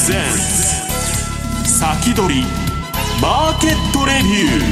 [0.00, 0.14] 先
[2.14, 2.44] 取り
[3.20, 4.62] マーケットレビュー。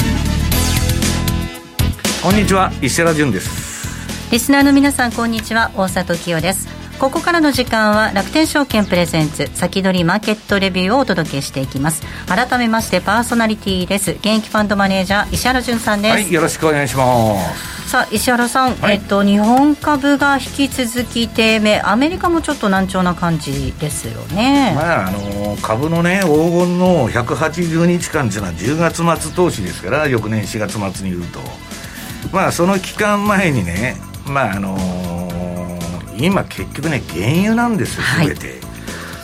[2.22, 4.30] こんにちは石原潤です。
[4.30, 6.68] リスナーの皆さんこんにちは大里清です。
[7.00, 12.04] ここからの時間は楽天証券プレゼンツ先取りマーケットレビューをお届けしていきます。
[12.28, 14.12] 改めましてパーソナリティです。
[14.12, 17.04] 現役ファンドマネージャー石原潤さんです、はい、よろしくお願いしま
[17.52, 21.80] すさあ石原さん、はい、えっと、日本株が引き続き低迷。
[21.80, 26.28] アメリカもちょっと難聴な感じですよね、まあ、あの株のね黄
[26.66, 28.52] 金の180日間というのは
[28.90, 31.38] 10月末投資ですから翌年4月末に言うと。
[32.32, 38.54] まあその期間前にねまああのー、今結局ね原油なんですよ全て、は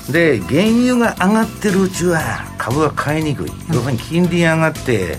[0.08, 2.20] い、で原油が上がってるうちは
[2.58, 5.18] 株は買いにくい、要するに金利上がって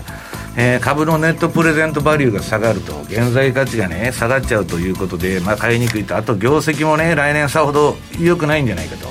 [0.56, 6.16] えー、株のネットプレゼントバリューが下がると現在価値がね下がっちゃうということで、まあ、買いにくいと。
[6.16, 9.08] あと業績もね来年さほど良くないんじゃないかと。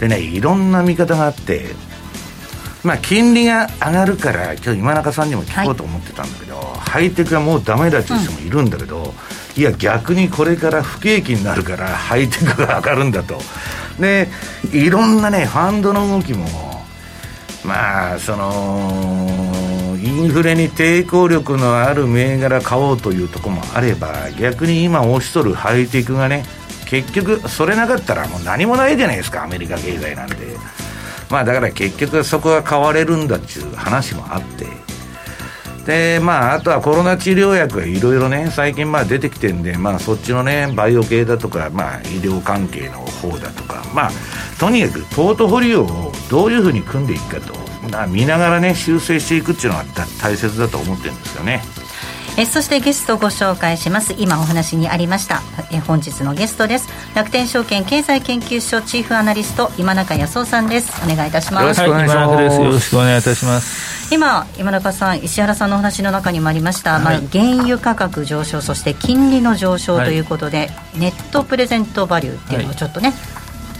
[0.00, 1.66] でねいろんな見方があって
[2.82, 9.14] まあ金利が上がるから今日今中さんにも聞こうと思ってたんだけど、はい、ハイテクはもうダメだっていう人もいるんだけど、
[9.56, 13.38] うん、いや逆にこれから不景気になるからハイテクが上がるんだと。
[13.98, 14.28] で
[14.72, 16.46] いろんなねファンドの動きも
[17.64, 19.23] まあその
[20.14, 26.44] インフレに抵抗力のある銘柄買おうというところもあれば逆に今押しとるハイテクがね
[26.88, 30.36] 結局それなかったらもう何もないじゃないですかアメリカ経済なんで
[31.30, 34.66] まあだから結局そこが買われるんだっていう話もあって。
[35.84, 43.84] でまああとはコロナ治療薬がいろいろね最近まあ出てきてんでまあそっちのねバイオ系だとかまあ医療関係の方だとか。
[43.92, 44.10] まあ
[44.58, 47.63] とにかくポートフォリオをどういうふうに組んでいくかと。
[48.08, 49.84] 見ながらね修正していくっていうのは
[50.20, 51.62] 大切だと思ってるんですよね。
[52.36, 54.14] えそしてゲストをご紹介します。
[54.18, 55.40] 今お話にありました
[55.70, 56.88] え本日のゲストです。
[57.14, 60.92] 楽天証券経済研究所チーフアナリスト今中康夫さんです。
[61.04, 61.62] お願いいたします。
[61.62, 63.94] よろしくお願いします、はい、よろしくお願いいたします。
[64.10, 70.64] 今今中さん石原さんのお話の中にもありました、はい、まあ、原油価格上昇そして金利の上昇ということで、は
[70.96, 73.12] い、ネットプレゼントバリューっていうのがちょっとね、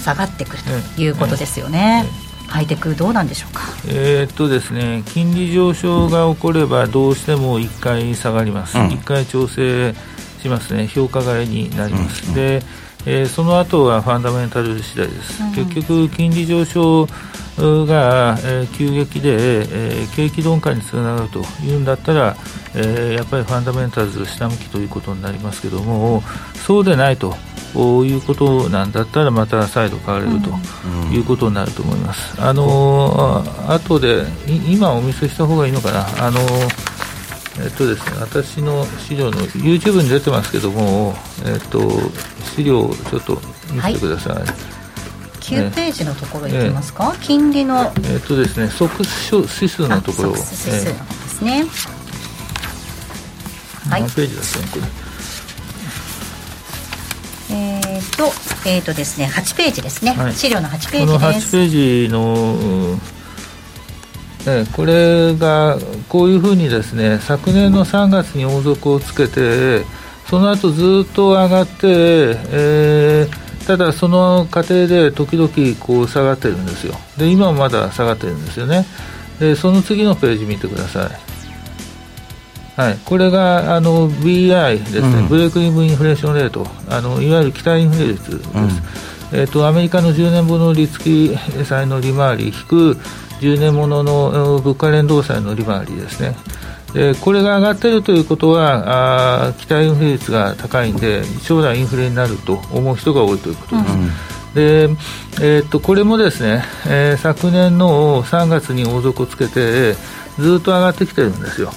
[0.00, 0.62] 下がってくる
[0.94, 2.04] ということですよね、
[2.48, 3.62] ハイテクどうなんでしょうか？
[3.88, 8.78] えー、っとですね、金利上昇が起こればどうしても1回下がります。
[8.78, 9.94] うん、1回調整
[10.40, 10.86] しますね。
[10.86, 12.28] 評価外になります。
[12.28, 12.62] うん、で、
[13.06, 15.42] えー、その後はファンダメンタル次第です。
[15.42, 22.36] うん、結局金利上昇が、えー、急激で、えー、景気鈍化につながるというんだったら、
[22.74, 26.22] えー、やっぱりファンダメンタルズ下向きということになりますけども
[26.66, 27.36] そうでないと
[27.74, 30.50] いうことなんだったらまた再度買われると
[31.12, 32.40] いうことになると思います。
[32.40, 34.24] あのあとで
[34.68, 36.06] 今お見せした方がいいのかな。
[36.24, 36.40] あの
[37.56, 41.14] えっとですね、私の資料の YouTube に出てますけども、
[41.46, 41.88] えっと、
[42.56, 43.40] 資料をちょっと
[43.72, 44.34] 見せてください。
[44.34, 44.44] はい。
[45.40, 47.92] 9ページのところいきますか、えー、金利の。
[48.08, 50.30] えっとですね即指数のところ。
[50.30, 50.94] 指数で
[51.28, 55.03] すね、えー、何ページだったのこれ
[58.16, 58.32] と
[58.66, 61.06] えーとですね、8ページですね、はい、資料の8ページです。
[61.06, 62.98] この8ページの、
[64.46, 69.84] えこれがこういうふうにですね昨年の3月に王族をつけて
[70.28, 75.50] その後ずっと上がって、えー、ただその過程で時々
[75.80, 76.94] こう下がってるんですよ。
[77.16, 78.86] で今もまだ下がってるんですよね。
[79.38, 81.33] でその次のページ見てください
[82.76, 88.68] はい、これがあの BI ですね、うん、ブレイクインブインフレーションレート、あのいわゆる期待インフレ率です、うん、
[89.38, 92.96] えーと、アメリカの10年もの利付き債の利回り、引く
[93.40, 96.36] 10年ものの物価連動債の利回りですね。
[96.94, 103.92] でこれが上がっているということはあ、期待インフレ率が高いんで、将来インフレになると思う人が多いということです。
[103.92, 104.10] うん。
[104.54, 104.82] で
[105.40, 109.94] えー、っとこれもですね、えー、昨年の3月に王族をつけて、
[110.38, 111.72] ずっと上がってきてるんですよ。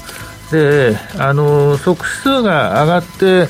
[0.52, 3.50] であの即指数が上がって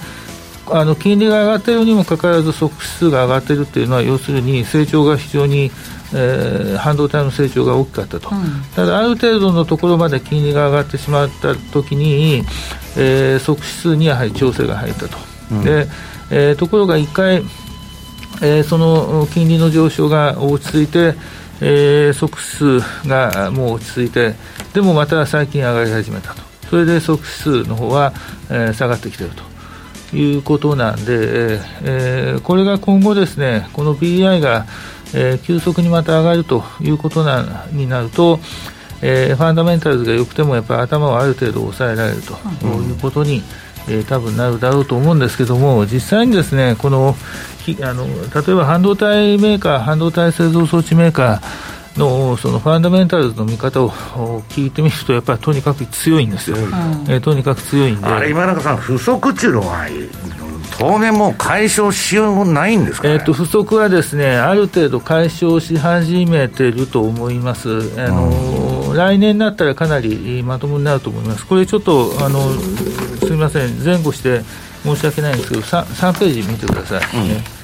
[0.69, 5.71] あの金利が上がっているにもかかわらず即指数が上がっているというのは要するに成長が非常に、
[6.13, 12.43] えー、半導体の成長が大きかったと、うん、ただある程度のところまで金利が上がってしまったときに、
[12.97, 15.17] えー、即指数にやはり調整が入ったと、
[15.51, 15.87] うん、で
[16.29, 17.37] えー、ところが1回、
[18.41, 21.15] えー、その金利の上昇が落ち着いて
[21.59, 24.35] えー、即指数がもう落ち着いて、
[24.73, 26.46] でもまた最近上がり始めたと。
[26.69, 28.13] それで即指数の方は、
[28.49, 29.47] えー、下がってきていると。
[30.15, 34.65] いうことなんで、えー、これが今後ですね、この BI が、
[35.13, 38.39] えー、急速にまた上がるということなになると、
[39.01, 42.33] えー、ファンダメンタルズが良くてもやっぱり頭をある程度抑えられると。
[42.65, 43.43] いうことに、
[43.87, 47.15] うん、えー、多分なるだろうと思うんですけども実際にですねこの
[47.81, 53.89] あの例えば半導体メーカー半導体製造装置メーカーのそのファンダメンタルズの見方を
[54.49, 58.05] 聞いてみると、やっぱりとにかく強いんですよ、うん、えー、とにかく強いんで。
[58.05, 59.87] あれ、今中さん、不足っていうのは、
[60.77, 67.69] 当面もう解消しようもないんですか、ね、えーと、不足はですねある程度解消し始めてると思います。
[67.99, 71.47] あの、うん、来年になったらかなりまともになると思います。
[71.47, 72.51] これちょっとあの
[73.19, 74.41] すみません前後して
[74.83, 77.56] 申し訳ないんですけど 3, 3ページ見てください、うん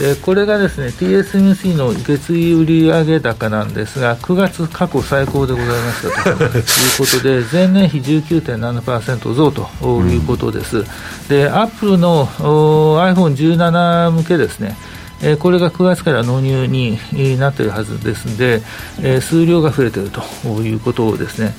[0.00, 6.64] でこれがですね TSMC の月売上高なんですが、9月過去最高でございましたと いう
[6.96, 9.68] ことで、前年比19.7%増と
[10.00, 10.78] いうことです。
[10.78, 10.86] うん、
[11.28, 14.74] で、アップルの iPhone17 向けですね、
[15.22, 16.98] えー、これが9月から納入に
[17.38, 18.62] なっているはずですので、
[19.02, 20.22] えー、数量が増えていると
[20.62, 21.52] いうことですね、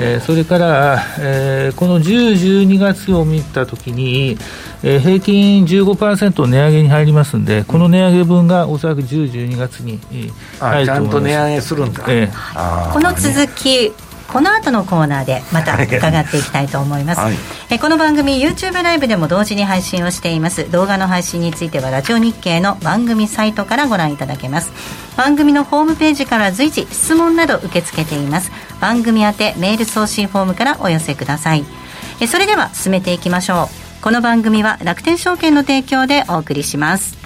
[0.00, 2.32] えー、それから、えー、この10、
[2.66, 4.36] 12月を見たときに、
[4.82, 10.86] えー、平均15%値上げに入りますので、この値上げ分がおそらく10、12月に入ると思います。
[10.86, 13.92] ちゃんと値上げするんだ、えー、この続き、
[14.28, 17.34] この後のコーナーでまた伺っていきたいと思います、はい、
[17.70, 20.70] えこの番組 YouTube ライブでも同時に配信をしています。
[20.70, 24.72] 動画の配信についてはラジオ日経の番組サイトからご覧いただけます。
[25.16, 28.50] 番組のホームページから随時質問など受け付けています。
[28.80, 31.64] 番組宛てメール送信フォームからお寄せください。
[32.20, 33.84] えそれでは進めていきましょう。
[34.04, 37.23] この番組は楽天証券の提供でお送りします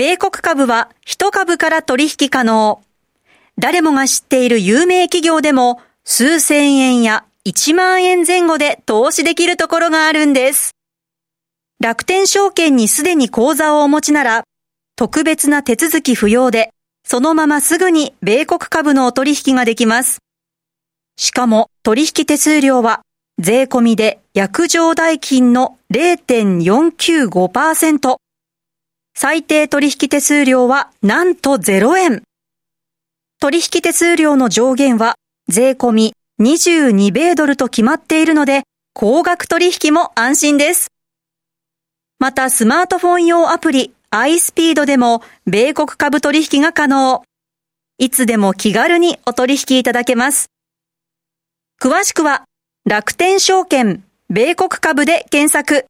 [0.00, 2.80] 米国株は1株から取引可能。
[3.58, 10.70] 誰もが知っている有名企業でも数千円や1万円前後で投資できるところがあるんです。
[11.80, 14.44] 楽天証券にすでに口座をお持ちなら、
[14.96, 16.70] 特別な手続き不要で、
[17.04, 20.20] そのまますぐに米国株のお取引ができます。
[21.18, 23.02] しかも取引手数料は
[23.38, 28.16] 税込みで約定代金の0.495%。
[29.22, 32.22] 最低取引手数料はなんと0円。
[33.38, 38.62] 取引手数料の上限は税込み22米ドルと決まっているので、
[38.94, 40.88] 高額取引も安心です。
[42.18, 47.22] またスマートフォン用アプリ iSpeed でも米国株取引が可能。
[47.98, 50.46] いつでも気軽にお取引いただけます。
[51.78, 52.44] 詳しくは
[52.86, 55.89] 楽天証券米国株で検索。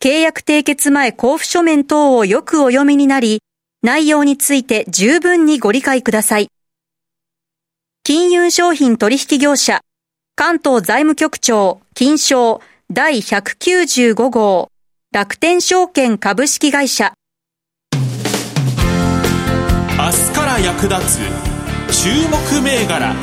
[0.00, 3.42] 契約締結前交付書面等をよくお読みになり、
[3.82, 6.46] 内容について十分にご理解ください。
[8.04, 9.80] 金融商品取引業者、
[10.36, 12.60] 関東財務局長、金賞
[12.92, 14.70] 第195号、
[15.12, 17.14] 楽天証券株式会社。
[17.92, 18.06] 明日
[20.32, 21.00] から役立
[21.90, 23.16] つ注目銘柄。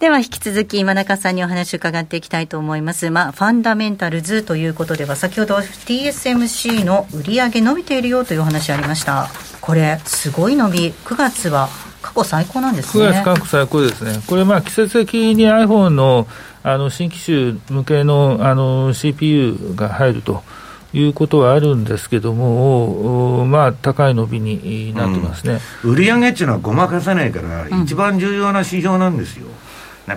[0.00, 3.10] では引き続き今中さんにお話を伺っていきたいと思います。
[3.10, 9.28] まあ、ファンダメンタルズということでは、先ほど TSMC の売上伸びているよというお話ありました。
[9.60, 11.68] これ、すごい伸び、9月は
[12.00, 13.08] 過去最高なんですね。
[13.08, 14.22] 9月過去最高ですね。
[14.26, 16.26] これ、まあ、季節的に iPhone の
[16.62, 20.42] あの新機種向けのあの CPU が入ると。
[20.92, 29.46] いうことはあるんですけども、まあ、高い伸びになってますね、うん、売上っていうのはごまかさないから、一番重要な指標なんですよ。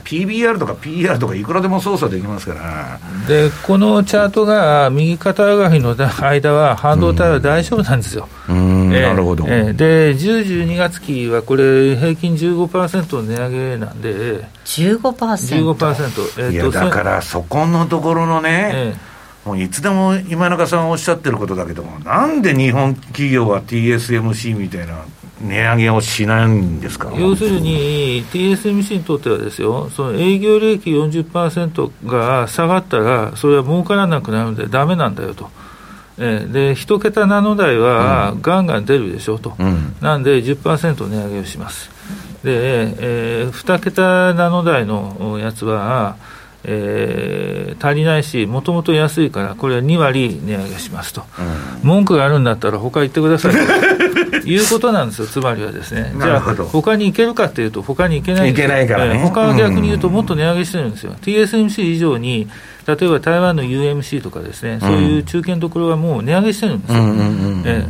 [0.01, 2.99] PBR とか PR とかいくらでも操作できますから。
[3.27, 14.45] でこのチャートが右肩上がりの間は半導体は大丈夫なんですよ、うん、えー、なるほど、えー、で10、12月期はこれ平均15%値上げなんで。
[14.65, 14.99] 15%?
[14.99, 19.13] 15%、えー、いやだからそこのところのね、えー
[19.45, 25.03] もういつでも今中さんおっしゃってることだけども、なんで日本企業は TSMC みたいな
[25.43, 27.11] 値上げをしないんですか？
[27.15, 35.49] 要するに、TSMC にとってはですよ、その営業利益40%が下がったら、それは儲からなくなるので、だめなんだよと。
[36.17, 41.89] えー、で1桁ナノ台はガンガン出るでしょうと、うん、なんで10%値上げをします、
[42.43, 46.17] で、えー、2桁ナノ台のやつは、
[46.65, 51.23] えー、足りないし、もともと安いから、これは2割値上げしますと、
[51.83, 53.59] うん、文句があるんだったら、他行ってくださいと
[54.47, 62.47] いうことなんですよ、つまりはですね、じゃあ、他に行けるかっていうと、他に行けない行けないからね、他は逆に言うと、もっと値上げしてるんですよ、うん、TSMC 以上に
[62.87, 66.99] 例えば台湾の UMC とかですね、そういう中堅どころはもう値上げしてるんですよ。
[67.65, 67.85] え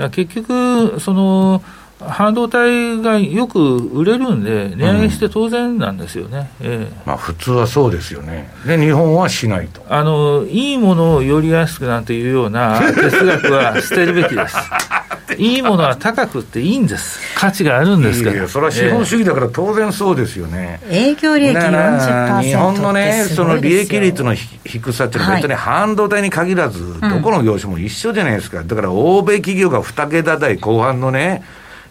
[0.00, 1.62] え、結局その
[2.08, 6.88] 半導体がよく売れるんで、値上げして当然なんですよね、うん、え。
[7.06, 9.82] まあ、普通はそうですよね、で日本はしないと。
[9.88, 14.56] あのいいものをより安くなんていうような 哲学は捨てるべきです。
[15.38, 18.36] いいものは高くっていいんです、価値があるんですから。
[18.36, 20.80] いやそれは資本主義だから当然そうですよね。
[20.88, 28.62] 営業利益40%日本のね、その利益率の低さっていうのは、本当に半導体に限らず、どこの業種も一緒じゃないですか。
[28.62, 31.42] だから欧米企業が2桁台後半のね、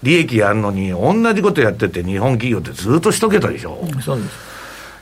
[0.03, 3.83] 利益やるのに、同じことやってて、日本企業ってずっと一桁でしょ。
[4.03, 4.51] そうです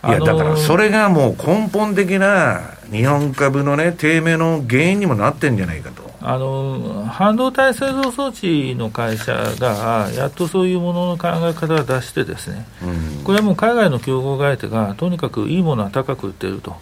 [0.08, 6.10] いや、だからそれがもう根本的な日本株のね、低迷の原因にもなってんじゃないかと。
[6.22, 16.76] あの半導体製造装置の会社が、やっとそういうものの考え方を出して、ですね、うん、これはもう海外の競合会社が、とにかくいいものは高く売ってると。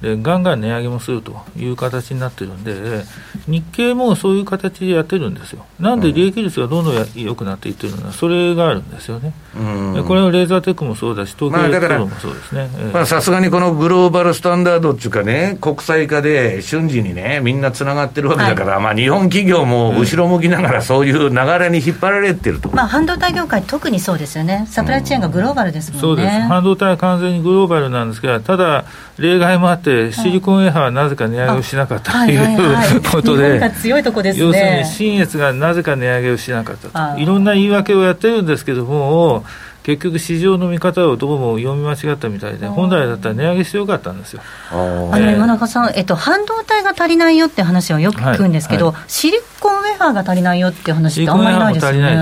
[0.00, 3.04] でガンガン値上げもするという形になってるんで、
[3.46, 12.68] 日経もそういう形でやってるんですよ、なんで利益率がどんどん良くなっていってるのは、それがあるんですよね、これはレーザーテックもそうだし、東京エレクトロもそうですね。
[13.04, 26.00] さすがにこのグローバルスタンダードっていうかね、国際化で瞬時にね、みんなつながってるわけだから、はい、まあ、日本企業も後ろ向きながら、そういう流れに引っ張られてると、まあ、半導体業界、特にそうですよね、サプライチェーンがグローバルですもんね。
[26.00, 28.84] そうです半導体は完全にグローバルなんですが、ただ、
[29.18, 39.39] 例外もあって、シリコンウェハはなぜか値上げをしなかったという ことで、強いとこですね、要するに新越がなぜか値上げをしなかったと、いろんな言い訳をやってるんですけども、
[39.82, 44.42] 結局、市場の見方をどうも読み間違ったみたいで、本来だったら値上げしてよかったんですよ。
[44.70, 44.74] あ
[45.18, 48.94] の今中さん、えっと、半導体が足りないよって話はよく聞くんですけど、はい。
[48.96, 52.20] はい、シリコンハーが足りないよって話ってあんまりないですよね。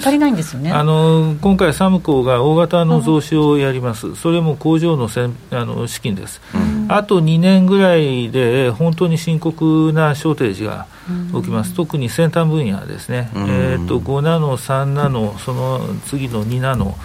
[0.00, 0.52] 足りないんです。
[0.56, 0.72] よね。
[0.72, 10.86] あの今回、サムコーが大型の増資をやります、それも工場のせんあの資金です、うん、あと2年ぐらいで、本当に深刻なショーテージが。
[11.32, 16.96] 起きます、特に先端分野ですね、えーと、5ナノ、3ナノ、その次の2ナノ、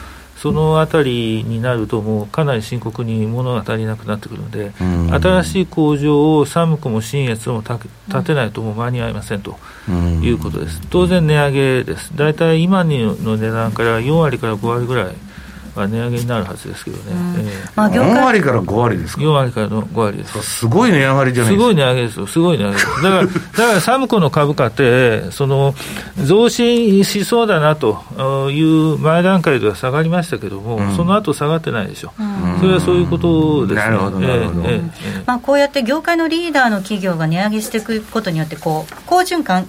[0.42, 4.72] そのあたりになると、もうかなり深刻に物が足りなくなってくるので、
[5.22, 7.80] 新しい工場を寒くも新越も建
[8.24, 9.60] てないともう間に合いませんと
[10.24, 10.82] いうことです。
[10.90, 12.12] 当然値上げです。
[12.16, 15.16] 大体今の値段から4割から5割ぐらい
[15.76, 17.48] まあ、値上げになるはずですけどね、うん。
[17.48, 19.22] えーまあ、4割から5割ですか。
[19.22, 20.42] 4割からの5割です。
[20.42, 21.64] すごい値上がりじゃないですか。
[21.64, 22.28] すごい値上げですよ。
[22.28, 25.76] すごい値上げです だからだからサムコの株価ってその
[26.24, 28.04] 増進しそうだなと
[28.52, 39.68] いう前段階では下がりましたけども、うん、その後下がってないでしょ、うん、それはそういうことですね、なるほどなるほど、えーえー、まあ、こうやって業界のリーダーの企業が値上げしていくことによってこう好循環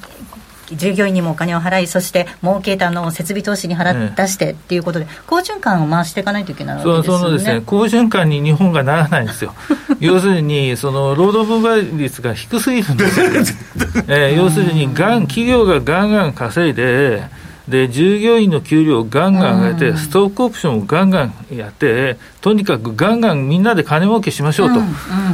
[0.77, 7.19] 従業員にもお金を払い、そして儲けたのを設備投資に払っ出してっていうことで、好循環を回していかないといけないわけですよね。
[7.19, 9.55] そのですね好循環に日本がならないんですよ。
[10.01, 13.27] 要するに、その労働分配率が低すぎるんですよ。
[14.09, 17.23] えー、要するにがん、企業がガンガン稼いで、
[17.69, 24.81] で従業員の給料をガンガン上げて、ストックオプションをガンガンやって、とにかくガンガンみんなで金儲けしましょうと。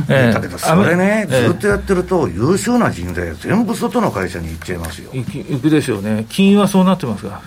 [0.08, 5.11] だけど、それね、ずっとやってると、優秀な人材、全部外の会社に行っちゃいますよ。
[5.12, 7.40] 行くでしょうね、金融はそうなってますが、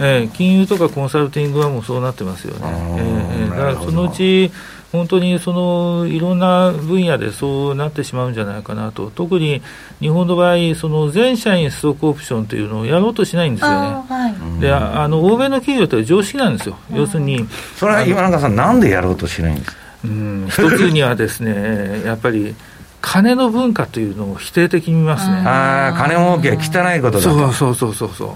[0.00, 2.66] えー、金融とかコンサルティングはもうそうなってますよね。
[2.98, 4.50] えー、だからそのうち
[4.92, 9.62] 本当にそのいろんな分野でそうなってしまうんじゃないかなと、特に
[10.00, 13.76] 日本の場合、その全社員ストックオプションというのをやろうとしないんですよね、
[14.08, 17.48] はい、であの欧米の企業って常識なんですよ、要するに。
[17.76, 19.76] それは今中さん、なんでやろうとしないんですか？
[20.04, 20.46] うん。
[20.48, 22.54] 一つにはですね、やっぱり
[23.00, 25.36] 金の文化というのを否定的に見ますね。
[25.38, 28.28] ああ、金儲けは汚いことだそうそうそうそうそう。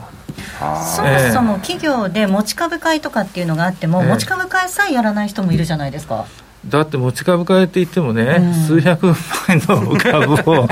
[0.59, 6.25] そもそも企業で持ち株会とかっていうのがあっても、持ち株会さえやらない人もいるじゃないですか。
[6.69, 9.17] だって持ち株買えって言ってもね、うん、数百万
[9.51, 10.67] 円の株を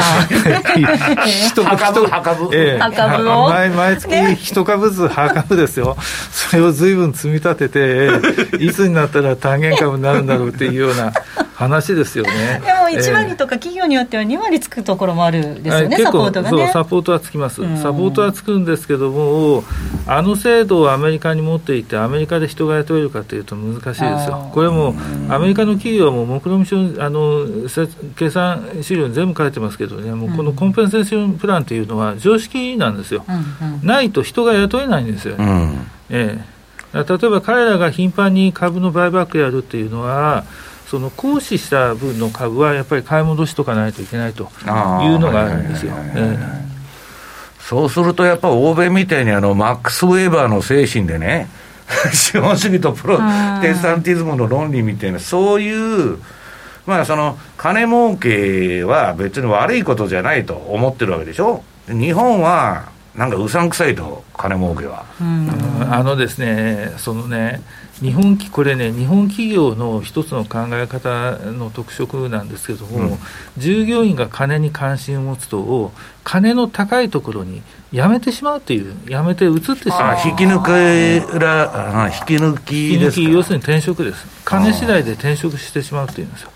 [1.26, 5.96] 一株株、ええ、毎毎月一株ずつ破株ですよ、
[6.32, 8.10] それをずいぶん積み立てて、
[8.58, 11.12] いつになったら単元株になるんだろうっていうような
[11.54, 12.60] 話ですよね。
[12.64, 19.62] でも1割とか企業によっては2割つくところもあるですよね、サポートが、ね、そうサポートはつきます、うん、サポートはつくんですけども、
[20.06, 24.50] あの制度をアメリカに持っていて、アメリカで人が雇えるかというと難しいですよ。
[24.52, 24.94] これも
[25.28, 27.46] アメリカの企業はもう目論見書あの
[28.16, 36.38] 計算資料に全部書いてますけどね、もうこのコンペンセーションプランというのは常識なんですよ、うんうん、ないと人が雇えないんですよ、うん、え
[36.94, 40.44] え、例えば彼らが頻繁に株のバイバックやるっていうのは、
[40.86, 45.92] その行使した分の株はやっぱり買い戻しとかないといけないというのがあるんですよ。
[47.60, 51.48] そうするとやっぱ欧米みたいにあのマックス・ウェーバーの精神でね、
[52.12, 53.18] 資本主義とプロ
[53.62, 56.18] テスタンティズムの論理みたいな、そういう
[56.86, 61.62] まあその金儲けは別に悪いことじゃないと思ってるわけでしょ？
[61.88, 67.62] 日本はなんかうさんくさいと金儲けは、うん、あのですねそのね
[68.00, 73.18] 日本これね、日本企業の一つの考え方の特色なんですけれども、うん、
[73.56, 75.92] 従業員が金に関心を持つと、
[76.24, 80.28] 金の高いところに辞めてしまうという、辞めて移ってしまう。
[80.28, 86.50] 引き抜きら、引き抜きです要するに転職です、金次第で転職してしまうというんですよ。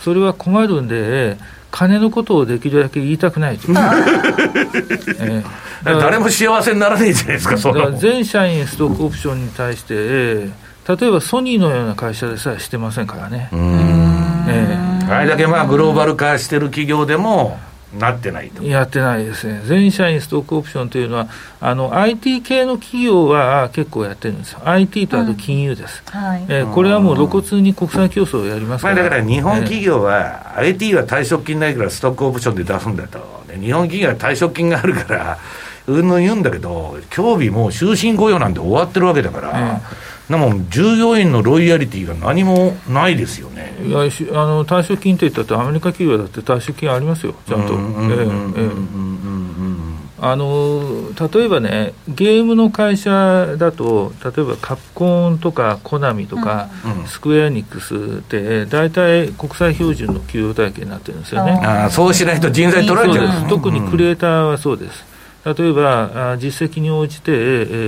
[0.00, 1.38] それは困るんで、
[1.70, 3.70] 金のことをできるだけ言いたくないと。
[3.70, 5.44] えー
[5.82, 13.48] 誰も幸せにならないじゃないですか、そ全社員ストックオプションに対して、えー例えばソニーのような会社でさえしてませんからね。
[13.52, 17.58] えー、あれだけまあグローバル化してる企業でも、
[17.98, 18.62] なってないと。
[18.62, 21.28] やってないですね、全社員ストックオプションというのは、
[21.60, 26.20] あの IT 系の企業は結構やってるんですよ、IT とあと金融です、うん。
[26.20, 33.18] はい、えー、これはもう露骨に国際競争をやりますから、まあ、だから日本企業は、えー、IT は退職金ないからストックオプションで出すんだと、
[33.48, 35.38] 日本企業は退職金があるから、
[35.90, 39.50] うんぬん言うんだけど、今日日もう終身雇用なんて終わってるわけだから。
[39.50, 43.74] えーでも従業員のロイヤリティが何もないですよね。
[43.84, 44.02] いやあ
[44.46, 47.74] の退職金といったってアメリカ企業だって退職金ありますよちゃんと。
[50.22, 56.68] あの例えばねゲームの会社だと例えばカプコンとかコナミとか、
[57.00, 61.52] うん、スクエアニックスって大体国際標準の給与体系になってるんですよね。
[61.64, 65.04] あそうしないと人材取られちゃう、ね、特にクリエイターはそうです、
[65.44, 67.34] 例えば実績に応じて、え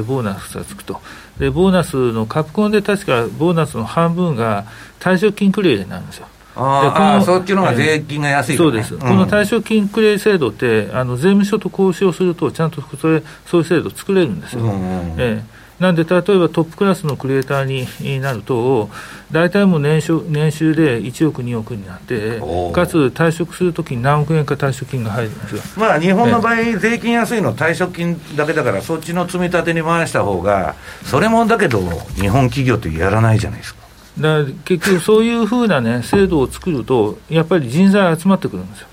[0.01, 1.01] ー、ボーナスがつくと。
[1.39, 4.65] でボーナスのカプコンで確かボーナスの半分が
[5.01, 6.27] 退職金クレーなんですよ。
[6.55, 14.63] ああそっちの方が税金が安い、ね、そうです、うん、この退職金クレー制度って、あの税務署と交渉すると、ちゃんとそれそういう制度作れるんですよ。
[14.65, 14.77] うんうん、
[15.19, 15.52] えー
[15.83, 18.89] なんで、例えばトップクラスのクリエイターになると、
[19.33, 22.39] 大体もう年収年収で1億、2億になって、
[22.73, 31.81] かつ退職するときに何億円か退職金が入るんですよ、まあ、日本の場合、税金安いの退職金だけだから、そっちの積み立てに回した方が、それもだけど、
[32.15, 33.83] 日本企業ってやらないじゃないですか。
[34.21, 38.87] だ結局、そういうふうな、ね、制度を作ると、やっぱり人材集まってくるんですよ。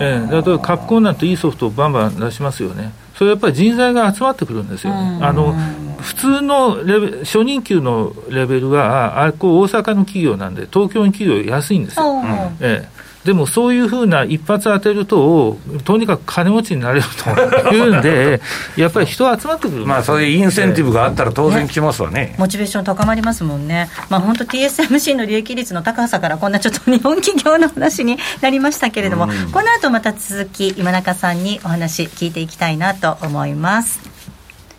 [0.00, 2.92] ええ、例えばカプコンなんていいソフトをバンバン出しますよね。
[3.16, 5.18] それやっぱり人材が集まってくるんですよね。
[5.22, 5.54] あの
[5.98, 12.22] 普通のレベ初任給のレベルは、あこう大阪の企業なんで、東京の企業安いんですよ。
[12.60, 12.95] ええ
[13.26, 18.40] でもそういうふうな一発当てると、とにかく金持ちになれるというんで、
[18.78, 33.98] やっぱり人集まってくる、まあそういうインセンティブがあったら当然来ますわね、ね、モチベーション高まりますもんね、まあ、本当、TSMC の利益率の高さから、こんなちょっと日本企業の話になりましたけれども、うん、この後また続き、今中さんにお話聞いていきたいなと思います。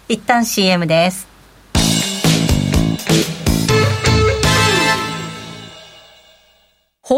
[0.08, 1.28] 一旦 CM です。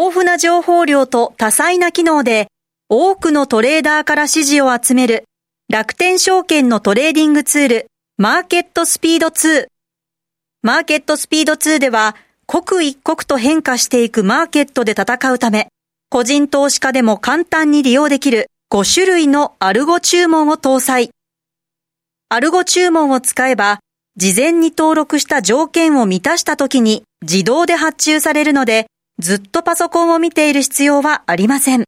[0.10, 2.48] 豊富な情報量と多彩な機能で
[2.90, 5.26] 多くのトレーダーから支持を集める
[5.72, 9.68] 楽天証券のトレーディングツールマーケットスピード2。
[10.64, 12.16] マーケットスピード2では
[12.48, 15.68] 刻一刻と変化していくマーケットで戦うため
[16.10, 21.12] 個人投資家でも簡単に利用できる5種類のアルゴ注文を搭載。
[22.30, 23.80] アルゴ注文を使えば
[24.18, 28.88] 事前に登録した条件を満たした時に自動で発注されるので
[29.20, 31.84] ずっとパソコンを見ている必要はありません。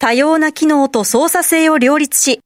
[0.00, 2.40] 多様な機能と操作性を両立し、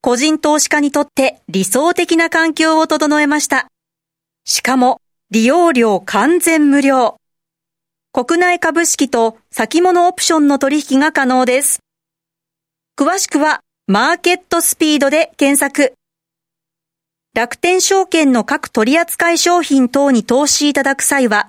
[0.00, 3.68] 個人投資家にとって理想的な環境を整えました。
[4.44, 5.00] しかも、
[5.30, 7.16] 利用料完全無料。
[8.12, 11.80] 国内株式と先物オプションの取引が可能です。
[12.98, 15.94] 詳しくは、マーケットスピードで検索。
[17.32, 21.48] 楽天証券の各取扱商品等に投資いただく際は、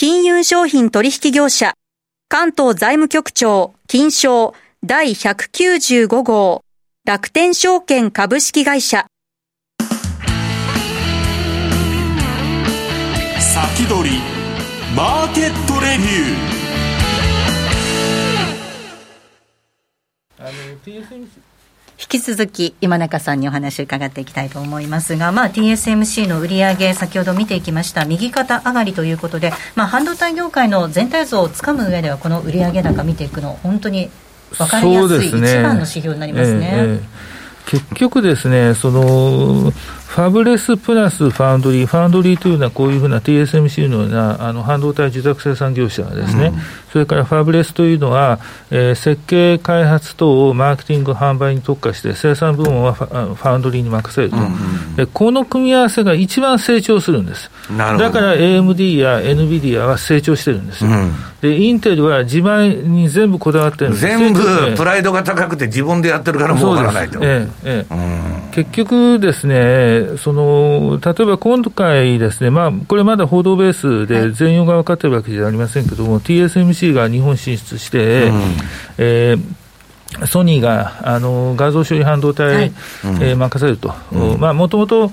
[0.00, 1.74] 金融商品取引業者、
[2.30, 6.64] 関東財務局長、金賞第195号、
[7.04, 9.04] 楽天証券株式会社。
[13.38, 14.16] 先取り、
[14.96, 16.50] マーケットレビュー。
[20.38, 20.50] あの
[20.82, 21.59] TSMC 引
[22.08, 34.10] き続き今中さんにお話を伺っていきたいと思いますが、まあ、TSMC の売上先ほど見ていきました右肩上がりということで、まあ、半導体業界の全体像をつかむ上ではこの売上高見ていくの本当に
[34.56, 36.70] 分かりやすい一番の指標になりますね。
[36.74, 39.72] えーえー、結局ですねその
[40.10, 48.40] ファブレスプラスファウンドリー、ファウンドリーというのはこういうふうな TSMC のようなあの半導体受託生産業者ですね、うん、それからファブレスというのは、
[48.72, 54.42] えー、設計、開発等をマーケティング、販売に特化して、生産部門はファウンドリーに任せると、うん
[54.98, 57.48] うん、この組み合わせが一番成長するんです。
[57.76, 60.90] だから AMD や NVIDIA は成長してるんですよ。
[60.90, 61.12] うん。
[61.40, 64.40] で、インテルは自前に全部こだわってる全部
[64.76, 67.18] プライドが高くて自分でやってるから儲からないと。
[67.22, 78.42] ええええ、結局ですね、その、例えば今回ですね、まあ、これまだ報道ベースで全容が分かってるわけじゃありませんけども、はい、TSMC が日本進出して、うん、
[78.98, 79.60] えー
[80.26, 85.12] ソニーがあの画像処理半導体、はい、えー、任せると、もともと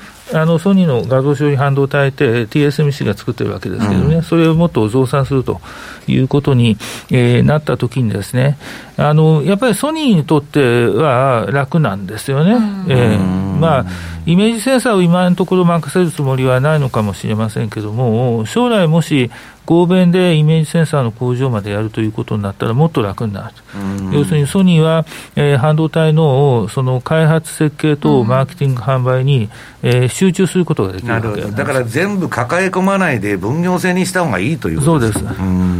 [0.60, 5.62] ソニーの画像処理半導体って TSMC が作ってるわけですけどね、うん、それをもっと増産すると
[6.08, 6.78] いうことに、
[7.10, 8.58] えー、なったときにですね
[8.98, 12.54] あの、やっぱりソニーにとっては楽なんですよね。
[12.54, 13.86] うん、えー、まあ
[14.26, 19.32] イメージセンサーを今のところ任せるつもりはないのかもしれませんけども、将来もし
[19.68, 25.06] 合弁でイメージセンサーの工場までやるということになったら、もっと楽になると、要するにソニーは、
[25.36, 29.50] えー、半導体のその開発、設計とマーケティング、販売に、
[29.84, 35.36] えー、集中することができるわけだから全部抱え込まないで、分業制にした方がいいというそうです、だか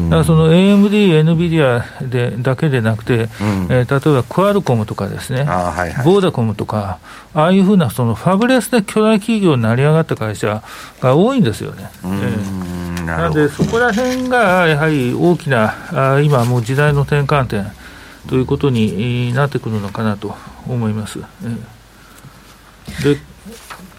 [0.10, 3.28] らその AMD、NVIDIA でだけでなくて、うん、
[3.70, 7.00] えー、例えばクアルコムとかですね、はいはい、ボーダコムとか、
[7.34, 10.62] ああいうふうなそのファブレスで巨大企業になり上がった会社
[11.00, 11.90] が多いんですよね。
[12.04, 17.72] えーなので、そこら辺がやはり大きな、あ今、もう時代の転換点
[18.28, 20.36] ということになってくるのかなと
[20.68, 21.20] 思います。
[23.04, 23.18] で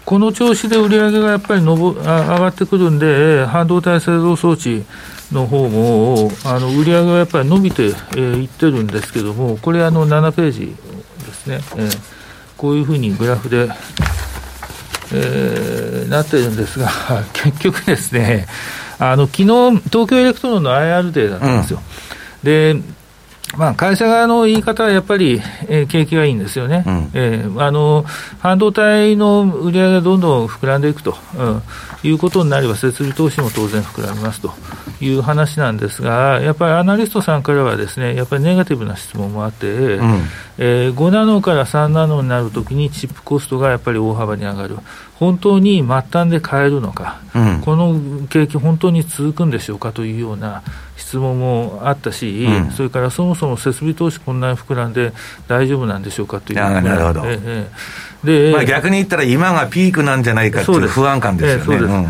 [0.05, 4.83] この調子で売り上げがやっぱりのぼ上がってくるんで、半導体製造装置
[5.31, 10.75] の方も、あの売り上げがやっぱり伸びてい、えー、ってるんですけども、これ、あの7ページ
[11.25, 11.99] ですね、えー、
[12.57, 13.69] こういうふうにグラフで、
[15.13, 16.89] えー、なってるんですが、
[17.33, 18.47] 結局ですね、
[18.97, 19.45] あの昨日
[19.89, 21.81] 東京エレクトロンの IR デーだったんですよ。
[22.43, 22.81] うん、で
[23.57, 28.05] まあ、会社側の言い方はやっぱり、えー、景気がいいんですよね、うん、えー、あの
[28.39, 31.61] 半導体の売り上げがどんどん膨らんでいくと、うん、
[32.03, 34.53] いうことになれば、設備投資も当然膨らみますと。
[35.01, 40.21] いう話なんですが、やっぱりアナリストさんからは、ですねやっぱりネガティブな質問もあって、うん、
[40.57, 44.77] えー、5ナノから3ナノになるときに、チップコストがやっぱり大幅に上がる、
[45.15, 50.63] 本当に末端で買えるのか、うん、この景気、本当に続くんでしょうかというような
[50.99, 55.13] 質問もあったし、うん、それからそもそも設備投資、こんなに膨らんで
[55.47, 57.67] 大丈夫なんでしょうかというなるほど、ええ
[58.23, 62.07] でまあ、逆に言ったら、今がピークなんじゃないかという不安感ですよね。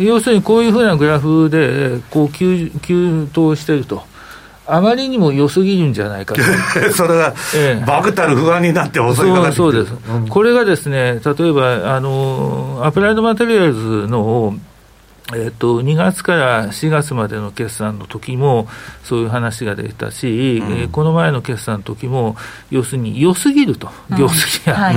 [0.00, 4.02] 要するにこういうふうなグラフでこう急急騰していると。
[4.70, 6.42] あまりにも良すぎるんじゃないかと。
[6.92, 14.54] それが、ええ、バクたる不安になって襲いかかってそうです、うん、これがですね、例えばあのアプライドマテリアルズの
[15.34, 18.66] えっと、2月から4月までの決算の時も
[19.04, 22.36] そういう話が出たし、うん、えー、この前の決算の時も
[22.70, 23.88] 要するに良すぎると、
[24.18, 24.92] 業績が、は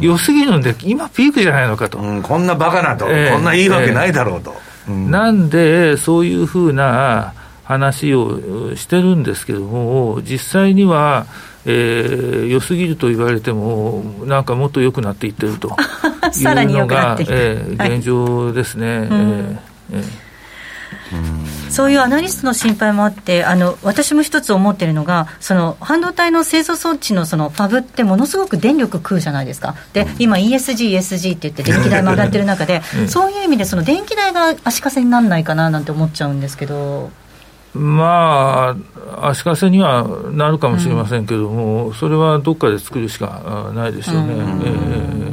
[0.00, 4.54] い、良すぎるんで、今、ピークじゃないのかと、うん、こんなバカなと、えー、こんないいわけないだろうと。
[4.88, 11.26] えー、なんで、そういうふうな話をしてるんですけども、実際には、
[11.66, 15.76] えー、良すぎると言われても、なんかもっと良くなっていってると。
[16.34, 18.98] いうのが、えー、現状ですね。
[18.98, 19.73] はい、えー
[21.70, 29.74] そういうアナリストの心配もあってあの私も一つ思っているのがその半導体の製造装置のそのファブってものすごく電力食うじゃないですか？
[29.92, 37.10] で今 ESG、ESG って言って電気代も上がってる中で、そういう意味でその電気代が足かせにならないかななんて思っちゃうんですけど。
[37.74, 38.76] ま
[39.18, 44.32] あ、足かせにはなるかもしれませんけども、うん、それはどっかで作るしかないでしょうね。
[44.32, 45.23] うん、えー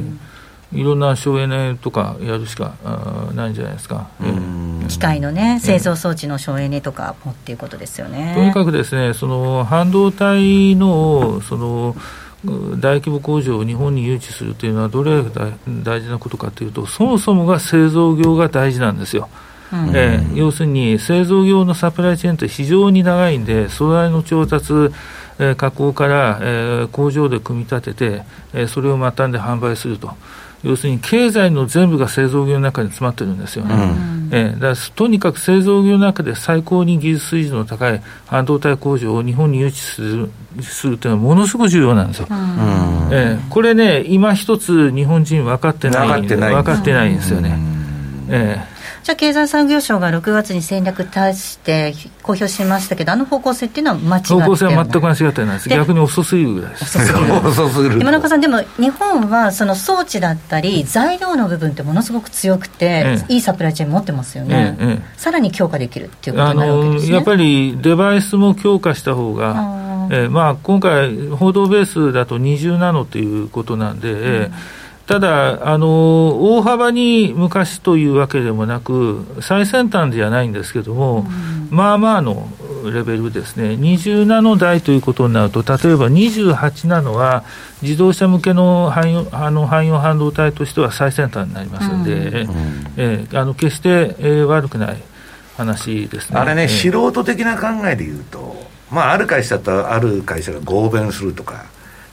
[0.72, 2.72] いろんな省エネとかやるしか
[3.34, 4.06] ないんじゃないですか、
[4.88, 8.32] 機械のね、製造装置の省エネとかもっていうことですよね。
[8.34, 11.96] とにかくですね、その半導体のその
[12.80, 19.28] 大規模工場を日本に誘致するというのは、どれだけ大事なことかというと、そもそもが製造業が大事なんですよ。
[19.72, 24.72] うん、えー、要するに製造業のサプライチェーンって非常に長いんで、素材の調達、
[25.38, 30.14] えー、加工から、えー、工場で組み立てて、えー、それを末端で販売すると。
[30.62, 33.74] 要するに経済の全部が製造業の中に詰まってるんですよね。
[33.74, 34.30] うん。
[34.32, 40.30] えー、だとにかく製造業の中で最高に技術水準の高い半導体工場を日本に誘致する
[40.62, 42.26] するというのはものすごく重要なんですよ。
[42.30, 42.36] うん、
[43.12, 47.58] えー、これね、今一つ日本人分かってない分かってないんですよね。
[48.28, 48.71] えー
[49.02, 56.98] じゃあ経済産業省が6月に戦略出して公表しましたけど、あの方向性っていうのは間違って方向性は全く間違ってないです、逆に遅すぎるぐらいです。
[56.98, 58.00] 遅すぎる。
[58.00, 67.14] 今中さん、でも日本はその装置だったり、材料の部分ってものすごく強くて、ええ、いいサプライチェーン持ってますよね、え、さらに強化できるっていうことになるわけですね。
[67.14, 69.50] やっぱりデバイスも強化した方が、
[70.12, 74.52] えーまあ、今回、報道ベースだと20ナノということなんで、うん
[75.06, 81.26] ただあの、大幅に昔というわけでもなく、最先端じゃないんですけども、
[81.70, 82.48] うん、まあまあの
[82.90, 87.44] レベルですね、20ナノ台ということになると、例えば28ナノは、
[87.82, 92.50] 自動車向けの汎用あの汎用半導体としては最先端になりますので、うん、
[92.96, 95.02] えー、あの決して、えー、悪くない
[95.56, 96.38] 話ですね。
[96.38, 98.56] あれね、えー、素人的な考えでいうと、
[98.90, 101.64] まあ、ある会社とある会社が合弁するとか。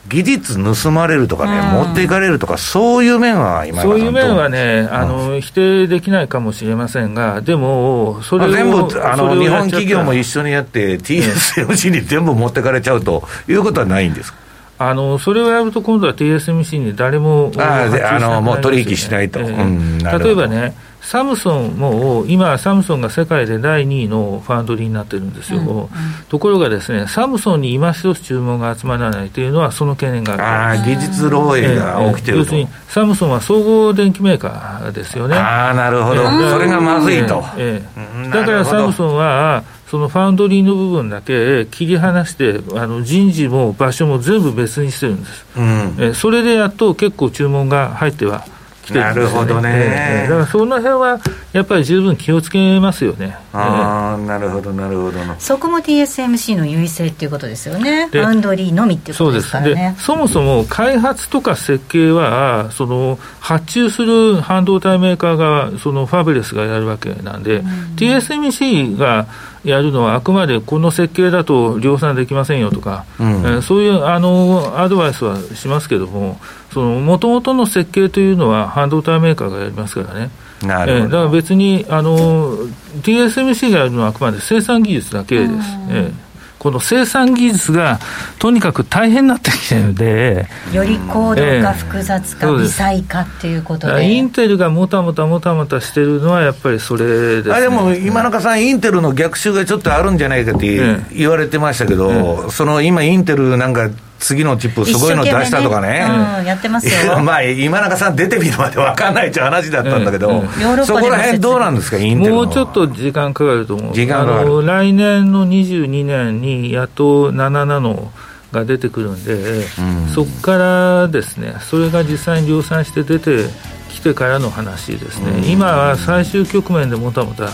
[0.08, 14.40] 技術盗まれるとかね、持っていかれるとか、そういう面は今そういう面はね、あの、否定できないかもしれませんが、でも、それを、全部あの日本企業も一緒にやって、TSMC に全部持ってかれちゃうということはないんですか？
[14.82, 25.90] あのそれをやると、今度は TSMC に誰もああのもう取引しないと、えーうん、例えばね、サムソンも今、サムソンが世界で第2位のファンドリーになってるんですよ、うんうん、
[26.30, 30.82] ところがですね、サムソンに今一つ注文が集まらないというのは、その懸念がある。
[30.82, 35.36] あ技術漏洩が起きてると、要するに、サムソンは総合電機メーカーですよね。
[35.36, 37.44] あなるほど、それがまずいと。
[37.58, 48.46] ええだからサムソンはそのファウンドリーの部分だけ切り離して、あの人事も場所も全部別にしてるんです、うん、えそれでやっと結構注文が入っては
[48.90, 51.20] きてるんですよ、ね、なるほどね、えー、だからその辺は
[51.54, 53.36] やっぱり十分気をつけますよね。
[53.54, 55.18] ああ、なるほど、なるほど。
[55.40, 58.08] そこも TSMC の優位性っていうことですよね。
[58.14, 59.96] バウンドリーのみっていうことですからね。
[59.98, 69.26] そもそも開発とか設計は、その発注する半導体メーカーが、そのファブレスがやるわけなんで、うん、TSMC が
[69.64, 76.40] やるのはあくまでこの設計だと量産できませんよとか、うん、えー、そういうあのアドバイスはしますけども、
[76.74, 80.30] もともとの設計というのは半導体メーカーがやりますからね。
[80.62, 82.58] なるほどえー、だから別にあの
[83.02, 85.54] TSMC がやるのはあくまで生産技術だけです。
[85.90, 86.29] えー
[86.60, 88.00] この生産技術が
[88.38, 106.06] とにかく大変になってきてるので、より高度化、複雑化、微細化っていうことで、インテルがもたもたもたもたしてるのは、やっぱりそれです、ね、あでも今中さん、インテルの逆襲がちょっとあるんじゃないかって言われてましたけど、その今、インテルなんか、次のチップすごいの出したとかね、
[106.40, 107.20] うん、やってますよ。
[107.24, 110.38] まあ今中さん出てみるまで分かんないっていう話だったんだけど、うん。
[110.40, 113.94] うん、そこら辺どうなんですかインテルもうちょっと時間かかると思う。
[113.94, 114.66] 時間かかる。
[114.66, 118.12] 来年の22年にやっと7ナノ
[118.52, 123.46] が出てくるんで、うん、そこからですねそれが実際に量産して出て
[123.90, 127.50] きてからの話ですね、今は最終局面でもたもた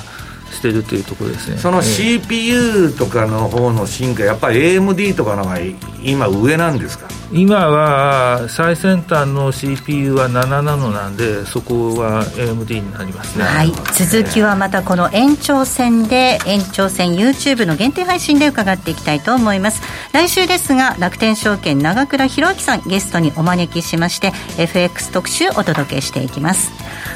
[0.52, 5.58] してるというところですねその CPU とかの方の進化、やっぱり AMD とかのが
[6.04, 7.08] 今、上なんですか？
[7.32, 19.82] 今は最先端の CPU は7ナノなんで、そこは AMD になりますね、はい、続きはまたこの延長戦で、延長戦 YouTube の限定配信で伺っていきたいと思います。
[20.14, 26.72] 来週ですが、楽天証券長倉弘明さん、ゲストにお招きしまして、FX 特集お届けしていきます。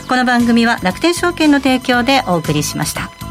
[0.08, 3.29] この番組は楽天証券の提供でお送りしました。